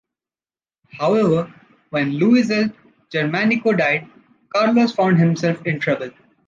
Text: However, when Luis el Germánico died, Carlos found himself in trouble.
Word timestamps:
However, 0.97 1.53
when 1.91 2.13
Luis 2.15 2.49
el 2.49 2.71
Germánico 3.13 3.77
died, 3.77 4.09
Carlos 4.51 4.93
found 4.93 5.19
himself 5.19 5.63
in 5.67 5.79
trouble. 5.79 6.09